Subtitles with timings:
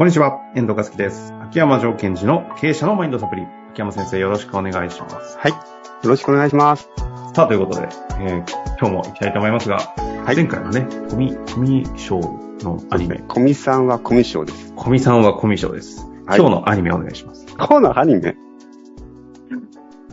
[0.00, 1.34] こんにちは、遠藤和樹です。
[1.42, 3.42] 秋山条件時の経営者のマインドサプリ。
[3.72, 5.36] 秋山先生、よろしくお願いします。
[5.36, 5.50] はい。
[5.50, 5.58] よ
[6.04, 6.88] ろしくお願いします。
[7.34, 7.86] さあ、ということで、
[8.18, 8.44] えー
[8.80, 9.76] 今日も行きたいと思いますが、
[10.24, 14.72] はい前回のね、コミ、コミショーのアニメ、コミさんはコミショです。
[14.74, 16.06] コミさんはコミショーです。
[16.24, 17.44] はい今日のアニメお願いします。
[17.58, 18.36] コーナーアニメ？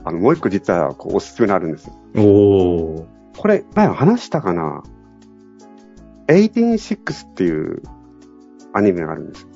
[0.04, 1.94] あの、もう一個実はこうおすすめのあるんですよ。
[2.18, 3.06] おー。
[3.38, 4.84] これ、前話したかな
[6.28, 7.82] ?186 っていう
[8.74, 9.48] アニメがあるんですよ。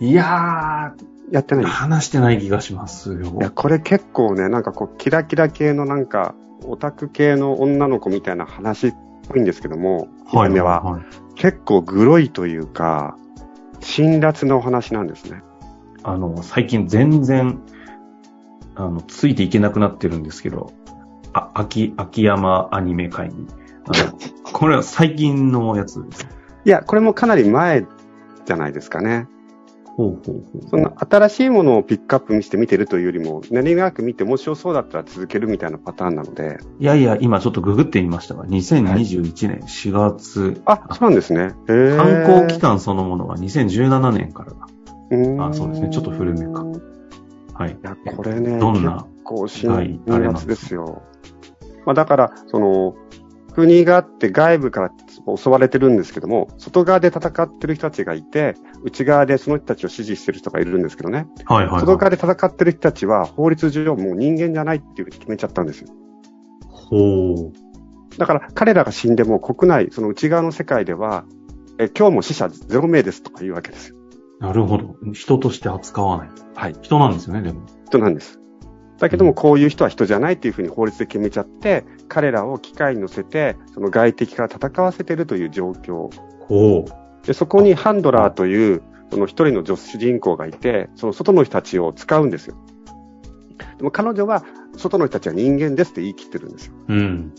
[0.00, 3.36] いやー、やってない話してない気がしますよ。
[3.40, 6.34] いや、これ結構ね、なんかこう、キラキラ系のなんか、
[6.66, 8.94] オタク系の女の子みたいな話っ
[9.28, 11.02] ぽいんですけども、アニメは、はい。
[11.34, 13.16] 結構グロいというか、
[13.80, 15.42] 辛辣なお話なんですね。
[16.02, 17.60] あの、最近全然、
[18.74, 20.72] あの、ついていけなくなってるんですけど、
[21.32, 23.46] あ、秋、秋山アニメ会に。
[23.86, 24.18] あの、
[24.52, 26.26] これは最近のやつです。
[26.64, 27.86] いや、これもかなり前
[28.44, 29.28] じゃないですかね。
[29.96, 30.68] ほうほうほう。
[30.68, 36.58] そんな新しいものをピックアップして見てるというよりも、何気なく見て面白そうだったら続けるみたいなパターンなので。
[36.80, 41.54] いやいや、今ちょっとググってみましたが、2021年4月、あ、そうなんですね。
[41.66, 44.66] 観光期間そのものは2017年からだ。
[45.10, 46.64] うーんあそうですねちょっと古めか
[47.54, 47.72] はい。
[47.72, 51.02] いや、これね、どんな結構辛はいあれなん辣ですよ。
[51.86, 52.94] まあだから、その、
[53.54, 54.90] 国があって外部から
[55.36, 61.28] 襲われてるんですけども、外側で戦ってる人たちがいて、内側でその人たちを支持してる人がいるんですけどね。
[61.46, 61.80] はいはい、はい。
[61.80, 65.88] 外側で戦ってる人たちは法律上もう人間じゃないっていうふうに決めちゃったんですよ。
[66.68, 68.18] ほう。
[68.18, 71.24] だから彼らが死んでも国内、その内側の世界では、
[71.78, 73.96] え今日も死者0名ですとか言うわけですよ。
[74.40, 74.96] なるほど。
[75.12, 76.28] 人として扱わない。
[76.54, 76.74] はい。
[76.82, 77.66] 人なんですよね、でも。
[77.86, 78.40] 人なんです。
[78.98, 86.10] だけども、こういう人は人じゃないっていうふうに法律で決めちゃって、彼らを機械に乗せて、その外敵から戦わせてるという状況。
[86.46, 87.26] ほう。
[87.26, 92.56] で、そこにハンドラーという、その一人の女主人公がいて、その外の人たちを使うんですよ。
[93.78, 94.44] でも彼女は、
[94.76, 96.74] 外の人たちは人間ですって言い切ってるんですよ。
[96.88, 97.32] うん。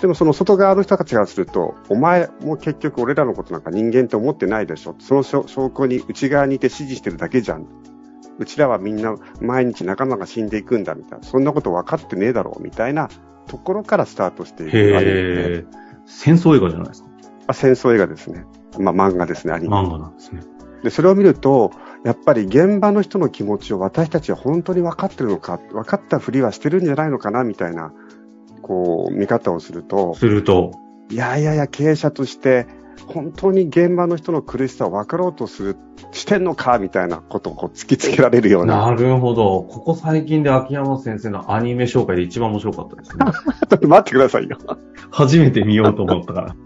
[0.00, 4.94] でもその外側の人たちからすると、お前も結局俺らのことなんか人間って思ってないでしょ。
[4.98, 7.66] その証証拠に内側にいて指示してるだけじゃん。
[8.40, 11.24] うちらはみんな毎日仲間が死んでいくんだみたいな。
[11.24, 13.10] そんなこと分かってねえだろうみたいな
[13.46, 15.14] ところからスタートしていくアニメでへ
[15.58, 15.64] え。
[16.06, 17.10] 戦争映画じゃないですか。
[17.48, 18.46] あ戦争映画ですね。
[18.78, 19.76] まあ漫画ですね、アニメ。
[19.76, 20.40] 漫画なんですね。
[20.82, 21.70] で、それを見ると、
[22.02, 27.92] やっぱり現場の人の気持ちを私たちは本当に分かってるのか、分かったふりはしてるんじゃないのかなみたいな、
[28.62, 30.72] こう、見方をすると、すると、
[31.10, 32.66] いやいやいや、経営者として、
[33.10, 35.76] 本当に現場の人の苦しさを分かろうとする、
[36.12, 38.86] してんのかみたいなことをこう突きつけられるような。
[38.86, 39.62] なるほど。
[39.62, 43.24] ここ最近で秋山先生のアニメ紹介で一番面白かったですね。
[43.26, 44.58] ちょっと待ってくださいよ。
[45.10, 46.56] 初めて見ようと思ったから。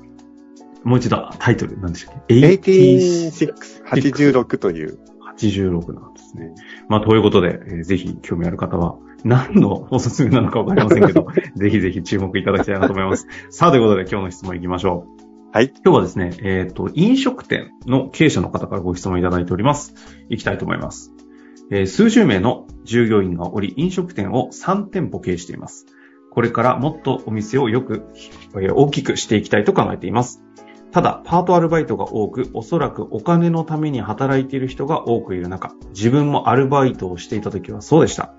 [0.85, 4.99] もう一度タイトル何でしたっけ？186、86という。
[5.37, 6.55] 86なんですね。
[6.89, 13.27] まあ、ということで、えーぜひ興味ある方は、何のおすすめなのかわかりませんけど、 ぜひぜひ注目いただきたいなと思います。
[13.51, 15.24] さあ、ということで今日の質問いきましょう。
[15.55, 15.73] はい。
[15.85, 19.95] 今日はですね、えっ、と、飲食店の経営者の方からご質問いただいております。
[20.29, 21.13] いきたいと思います。
[21.71, 25.87] えー数十名の従業員がおり、飲食店を3店舗経営しています。
[26.33, 28.03] これからもっとお店をよく、
[28.57, 30.43] えー大きくしていきたいと考えています。
[30.95, 38.33] ただ、パートアルバイトが多く、おそらくお金のために働いている人が多くいる中、自分もアルバイトをしていた時はそうでした。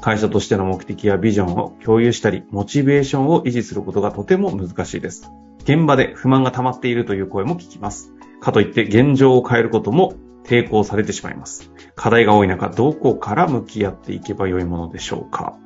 [0.00, 5.30] 会社としての目的やビジョンを共有したり、モチベーションを維持することがとても難しいです。
[5.62, 8.12] 現場で不満が溜まっているという声も聞きます。
[8.40, 11.70] かといって現状を変えることも抵抗されてしまいます。
[11.94, 15.56] 課題が多い中、どこから向き合っていけばよいものでしょうか？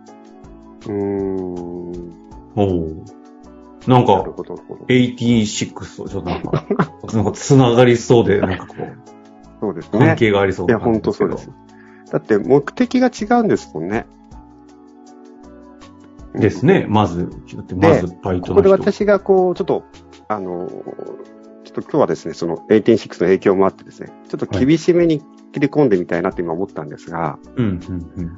[0.84, 2.12] うーん。
[2.54, 3.23] おお。
[3.86, 4.54] なんか、なるほど。
[4.88, 6.64] 86とちょっとなんか、
[7.12, 8.96] なんか繋がりそうで、なんかこう、
[9.60, 10.16] そうですね関。
[10.16, 11.50] 係がありそういや、本当そうです。
[12.10, 14.06] だって目的が違うんですもんね。
[16.34, 16.86] ですね。
[16.88, 17.30] まず、
[17.76, 18.48] まずバイトの人。
[18.48, 19.84] ここで私がこう、ちょっと、
[20.28, 25.20] あの、ちょっと今日はですね、その186の影響もあってですね、ちょっと厳しめに
[25.52, 27.38] 切り込んでみたいなって今思ったんですが。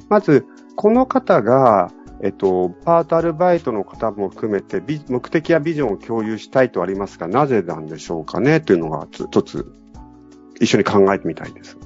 [0.09, 0.45] まず、
[0.75, 1.91] この方が、
[2.23, 8.59] えっと、パートアルバイトの方も含めて、ビ目的やビジョンを共有したいとありますが、なぜなんでしょうかね？
[8.59, 9.71] というのが、つ一つ、
[10.59, 11.77] 一緒に考えてみたいです。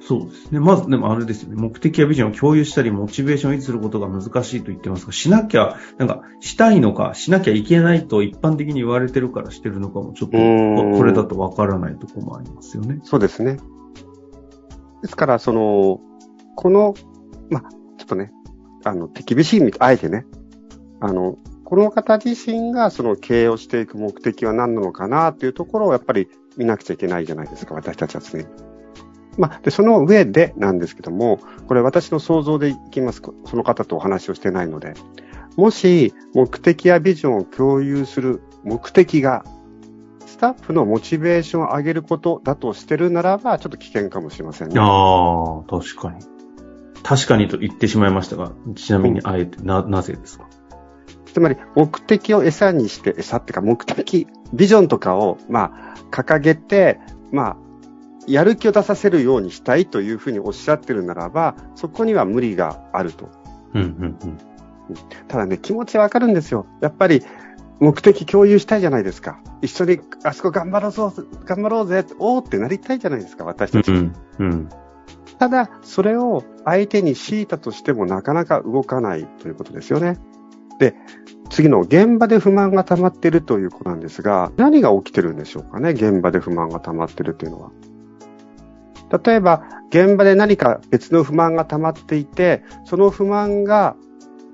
[0.00, 0.60] そうですね。
[0.60, 1.56] まず、でもあれですよね。
[1.56, 10.38] 目的やビジョンを共有したり、モチベーションを維持することが難しいと言ってますが、しなきゃ、なんか、したいのか、しなきゃいけないと一般的に言われてるからしてるのかも、ちょっと、
[10.96, 13.00] これだとわからないところもありますよね。
[13.02, 13.58] そうですね。
[15.02, 16.00] ですから、その、
[16.56, 16.94] この、
[17.50, 17.62] まあ、
[17.98, 18.32] ちょっとね、
[18.84, 20.26] あの、手厳しい、あえてね、
[21.00, 28.46] あの、この方自身がその経営をしていく目的は何なのかなっていうところをやっぱり見なくちゃいけないじゃないですか、私たちは常に。
[29.36, 33.22] まあ、で、その上でなんですけども、これ私の想像でいきます。
[33.46, 34.94] その方とお話をしてないので。
[35.56, 39.44] もし、目的やビジョンを共有する目的が、
[40.26, 44.74] スタッフのモチベーションを上げることだとしてるならば、ちょっと危険かもしれませんね。
[44.78, 46.37] ああ、確かに。
[47.02, 50.46] 確かにと言ってしまいましたが、ちなみにあえてな、なぜですか？
[51.32, 57.00] つまり、目的を餌にして、餌っていうか目的、ビジョンとかを、まあ、掲げて、
[57.32, 57.56] まあ、
[58.26, 63.30] やる気を出させるようにしたいというふうにおっしゃってるならば、そこには無理があると。
[63.74, 64.38] うんうんうん。
[65.28, 66.66] ただね、気持ちわかるんですよ。
[66.80, 67.22] やっぱり、
[67.78, 69.38] 目的共有したいじゃないですか。
[69.62, 71.12] 一緒に、あそこ頑張ろうぞ、
[71.44, 73.92] 頑張ろうぜ、おーってなりたいじゃないですか、私たち。
[73.92, 74.68] うんうん。
[75.38, 80.18] ただ、それを相手に強いたとしてもなかなか動かないということですよね。
[80.78, 80.94] で、
[81.50, 87.70] 次の現場で不満が溜まっているということなんですが、何が起きてるんでしょうかね、現場で不満が溜まっているというのは。
[89.24, 93.96] 例えば、現場で何か別の不満が溜まっていて、その不満が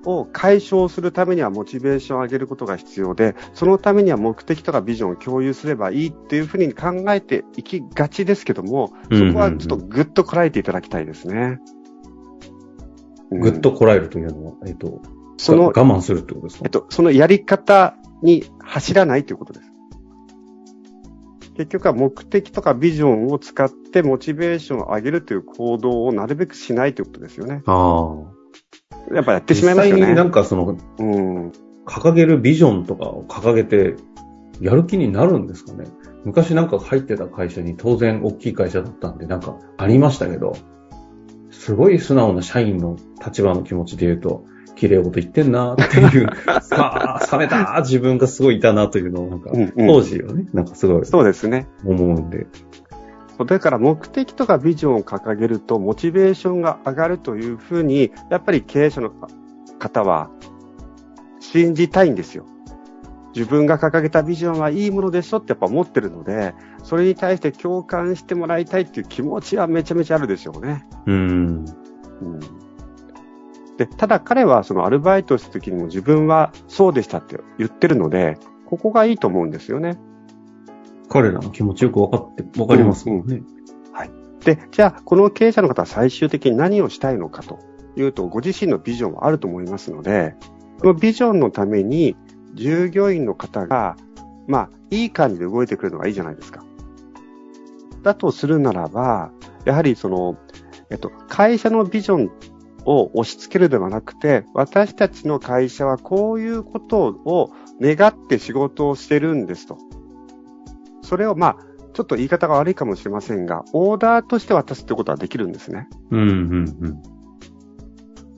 [0.05, 11.61] を解消するためにはモチベーションを上げることが必要で、そのためには目的とかビジョンを共有すればいいっていうふうに考えていきがちですけども、そこはちょっとぐっとこらえていただきたいですね。
[13.31, 15.03] ぐっとこらえるというのは、えっと、
[15.37, 16.63] その我慢するってことですか？
[16.65, 19.71] えっと、そのやり方に走らないということです。
[21.57, 27.63] 結局は目的とかビジョンを使ってモチベーションを上げるという行動をなるべくしないということですよね。
[27.67, 28.34] ああ。
[29.13, 30.29] やっぱやってしまいますよ実際になね。
[30.29, 31.53] んかその、うん。
[31.87, 33.95] 掲げるビジョンとかを掲げて、
[34.61, 35.85] やる気になるんですかね
[36.25, 40.57] 昔なんか入ってた会社に当然大きい会社だったんでなんかありましたけど、
[41.51, 44.45] すごい素直な社員の立場の気持ちで言うと、
[44.77, 46.29] 綺麗事言ってんなっていう、
[46.63, 51.69] さあ、冷めた自分がすごいいたなというのをなんか、当時はね、なんかすごいそうですね。
[51.85, 52.47] 思うんで。
[53.47, 59.11] だから目的とかビジョンを掲げるとモチベーションが上がるというふうに、やっぱり経営者の
[59.79, 60.31] 方は
[61.41, 62.47] 信じたいんですよ。
[63.35, 66.55] 自分が掲げたビジョンはいいものでしょってやっぱ思ってるので、
[66.85, 70.87] それに対して共感してもらいたいっていう気持ちはめちゃめちゃあるでしょうね。
[71.07, 71.65] うん。
[72.23, 72.65] うん
[73.77, 79.99] で、ただ彼はそのアルバイトした時にも自分はそうでしたって言ってるので、ここがいいと思うんですよね。
[81.09, 83.43] 彼らの気持ちよくわかって、わかりますもんね。
[83.93, 84.11] はい
[84.45, 87.59] で、じゃあ、この経営者の方は最終的に何をしたいのかと
[87.97, 90.37] いうと、ご自身のビジョンはあると思いますので、
[90.81, 92.17] このビジョンのために、
[92.55, 93.97] 従業員の方が、
[94.47, 96.63] まあ、いい感じで動いてくれるのがいいじゃないですか。
[98.03, 99.33] だとするならば、
[99.65, 100.37] やはりその、
[100.91, 102.31] えっと、会社のビジョン
[102.85, 109.79] を押し付けるではなくて、私たちの会社はこういうことを願って仕事をしてるんですと。
[111.05, 111.57] それをまあ、
[111.93, 115.89] ちょっと言い方が悪いかもしれませんが、オーダーとして渡すってことはできるんですね。
[116.11, 117.03] うん、うん、うん。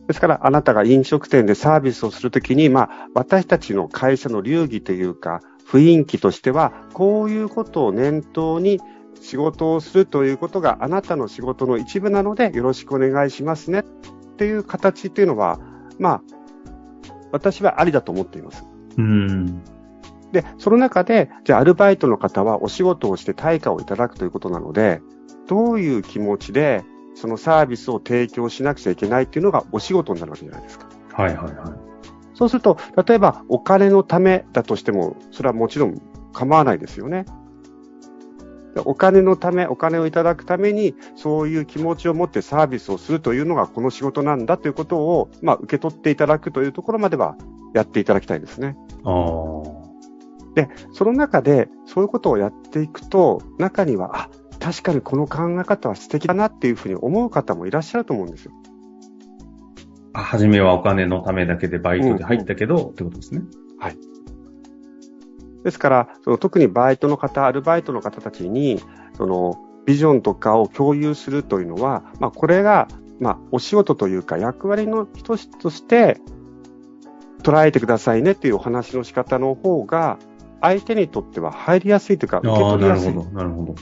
[0.06, 8.80] ですから、あなたが飲食店でサービスをするときに、まあ、私たちの会社の流儀というか、雰囲気としては、こういうことを念頭に
[9.20, 13.80] 仕事をするということがあなたの仕事の一部なので、よろしくお願いしますね。
[13.80, 15.58] っていう形っていうのは、
[15.98, 16.22] まあ、
[17.32, 18.64] 私はありだと思っています。
[18.98, 19.62] うん。
[20.32, 25.00] で、その中で、じゃあアルバイトの方はお仕事をして対価をいただくということなので、
[25.46, 26.84] どういう気持ちで、
[27.14, 30.88] そのサービスを提供しなくちゃいけないっていうのがお仕事になるわけじゃないですか。
[31.12, 31.54] はいはいはい。
[32.34, 36.00] そうすると、例えばお金のためだとしても、それはもちろん
[36.32, 37.24] 構わないですよね。
[38.74, 47.36] でお金のため、お金をいただくために、そういう気持ちを持ってサービスをするというのがこの仕事なんだということを、まあ、受け取っていただくというところまでは
[47.72, 48.76] やっていただきたいですね。
[49.04, 49.75] ああ。
[50.56, 58.52] で、その中で、そういうことをやっていくと、中には、あ、確かにこの考え方は素敵だなっていうふうに思う方もいらっしゃると思うんですよ。
[60.14, 63.42] あ、初めはお金のためだけでバイトで入ったけど、ってことですね。
[65.62, 68.80] ですから、その特にバイトの方、アルバイトの方たちに、
[69.14, 72.88] その、ビジョンとかを共有するというのは、まあ、これが、
[73.20, 76.20] まあ、お仕事というか役割の一つとして
[77.42, 80.18] 捉えてくださいねっていうお話の仕方の方が、
[80.60, 83.74] 相手にとっては入りやすいというか、受け取りやすいなるほど、なるほど。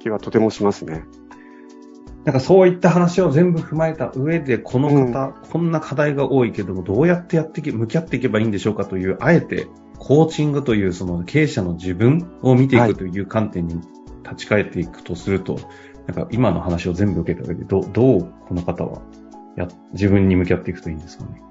[0.00, 1.04] 気はとてもしますね。
[2.24, 13.80] なんかそういった話を全部踏まえた上で、この方、こんな課題が多いけども、どうやってやっていけ、向き合っていけばいいんでしょうかという、あえて、コーチングというその経営者の自分を見ていはいくという観点に
[14.24, 15.56] 立ち返っていくとすると、
[16.06, 19.02] なんか今の話を全部受けた上で、どう、どうこの方は、
[19.56, 21.42] や、自分に向き合っていくといいんですかね。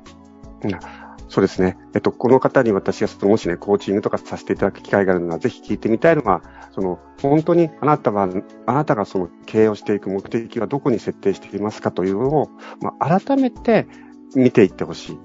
[1.27, 1.77] そうですね。
[1.93, 8.29] えっと、この方に私がもしね、コーチングとかさせていただく機会があるのは、ぜひ聞いてみたいのは、その、本当にあなたは、
[8.65, 13.87] あなたがその経営をしていく目的はどこに設定していますかというのを、まあ、改めて
[14.35, 15.19] 見ていってほしい。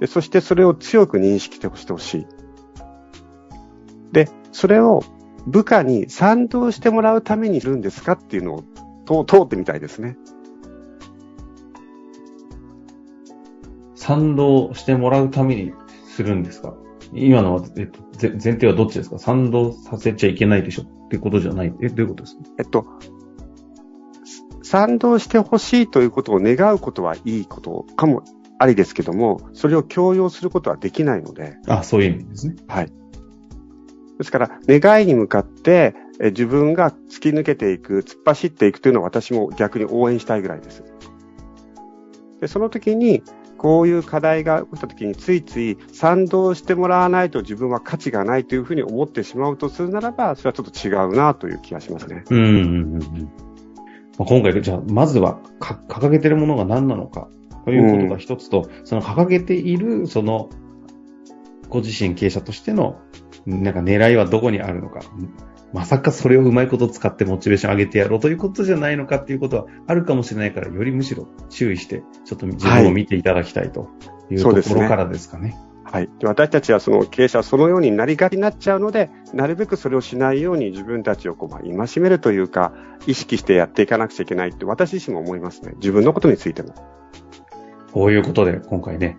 [0.00, 2.26] で、そしてそれを強く認識してほしい。
[4.12, 5.02] で、それを
[5.46, 10.16] 部下に賛同してもらうためにいるんですかっていうのを通ってみたいですね。
[14.00, 15.74] 賛同してもらうために
[16.06, 16.74] するんですか？
[17.12, 19.18] 今のは、えっと、前提はどっちですか？
[19.18, 21.74] 賛同させちゃいけないでしょってことじゃない。
[21.82, 22.42] え、どういうことですか？
[22.58, 22.86] えっと、
[24.62, 28.24] 賛同してほしいということを願うことはいいことかも
[28.58, 31.58] ありですけども、それを強要することはできないので。
[31.68, 32.56] あ、そういう意味ですね。
[32.68, 32.92] はい。
[34.16, 40.84] ですから、願いに向かって、え自分が突き抜けていく、突っ走っていくというのは私も逆に応援したいぐらいです。
[42.40, 43.22] で、その時に、
[43.60, 52.24] こういう課題が起きた時についつい賛同してもらわないと自分は価値がないというふうに思ってしまうとするならば、それはちょっと違うなという気がしますね。
[52.30, 53.30] うんうんうんうん
[54.16, 57.28] 今回、じゃあ、まずは掲げているものが何なのか
[57.64, 60.50] ということが一つと、うん、その掲げている、その、
[61.68, 62.98] ご自身経営者としての、
[63.46, 65.00] なんか狙いはどこにあるのか。
[65.72, 73.88] まさかそれをうまいこと使ってモチベーション上げてやろうということじゃないのかっていうことはあるかもしれないから、よりむしろ注意して、ちょっと自分を見ていただきたいと
[74.30, 75.56] いうところからですかね。
[75.84, 76.10] はい。
[76.20, 82.72] で私たちはその経営者はそのようになりがちになっちゃうので、なるべくそれをしないように自分たちをこう、まあ、戒めるというか、
[83.06, 85.72] 意識してやっていかなくちゃいけないって私自身も思いますね。
[85.76, 86.74] 自分のことについても。
[87.92, 89.18] こういうことで、今回ね、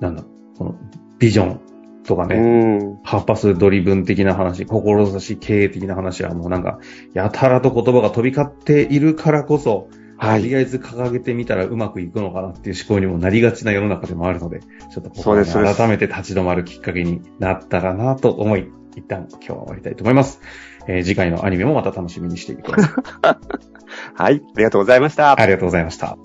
[0.00, 0.24] なんだ、
[0.58, 0.74] この
[1.18, 1.60] ビジョン
[2.06, 6.78] とかね、パーパスドリブン的な話、志経営的な話はもうなんか、
[7.14, 20.40] やたらと言葉が飛び交っているからこそ、はい、とりあえず掲げてみたらうまくいくのかなっていう思考にもなりがちな世の中でもあるので、ちょっとここで改めて立ち止まるきっかけになったらなと思い、一旦今日は終わりたいと思います。
[20.86, 22.92] えー、次回のアニメもまた楽しみにしていください。
[24.14, 25.40] はい、ありがとうございました。
[25.40, 26.16] ありがとうございました。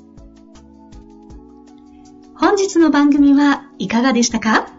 [2.35, 4.78] 本日の番組はいかがでしたか？